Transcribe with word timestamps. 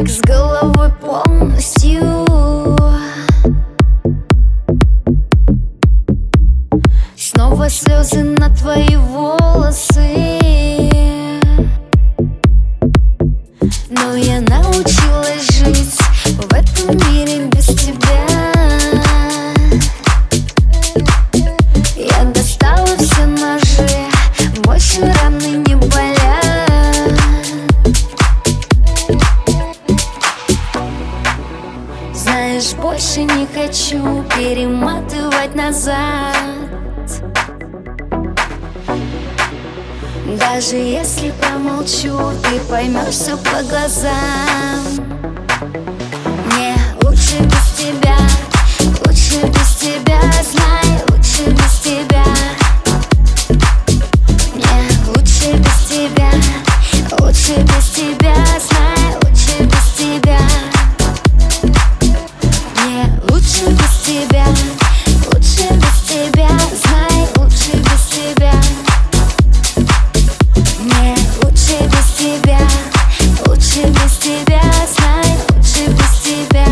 Как 0.00 0.08
с 0.08 0.20
головой 0.20 0.90
полностью. 0.98 2.26
Снова 7.18 7.68
слезы 7.68 8.22
на 8.22 8.48
твои 8.48 8.96
волосы. 8.96 10.38
Но 13.90 14.16
я 14.16 14.40
научилась 14.40 15.46
жить 15.50 15.98
в 16.24 16.50
этом 16.54 16.96
мире 17.12 17.29
Знаешь, 32.60 32.76
больше 32.76 33.22
не 33.22 33.46
хочу 33.46 34.22
перематывать 34.36 35.54
назад. 35.54 36.36
Даже 40.38 40.76
если 40.76 41.32
промолчу, 41.40 42.18
ты 42.42 42.60
поймешь 42.68 43.14
все 43.14 43.38
по 43.38 43.62
глазам 43.62 45.29
тебя, 66.40 66.58
знай, 66.84 67.28
без 67.74 68.02
тебя. 68.08 68.52
Мне 70.78 71.16
лучше 71.42 71.76
без 71.84 72.12
тебя, 72.16 72.60
лучше 73.46 73.82
без 73.88 74.16
тебя, 74.18 74.62
знай, 74.96 75.36
лучше 75.50 75.90
без 75.90 76.20
тебя. 76.20 76.66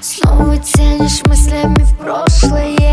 Снова 0.00 0.56
тянешь 0.58 1.24
мыслями 1.26 1.82
в 1.82 1.96
прошлое 1.96 2.85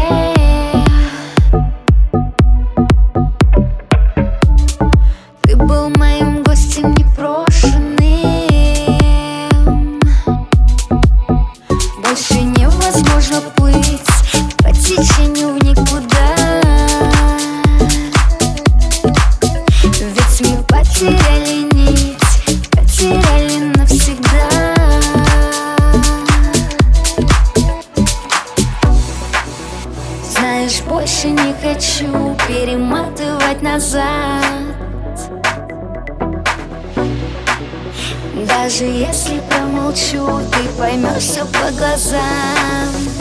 Знаешь, 30.63 30.81
больше 30.83 31.27
не 31.27 31.53
хочу 31.61 32.37
перематывать 32.47 33.61
назад. 33.61 34.45
Даже 38.47 38.85
если 38.85 39.41
промолчу, 39.49 40.39
ты 40.53 40.69
поймешь 40.77 41.21
все 41.23 41.43
по 41.47 41.69
глазам 41.77 43.12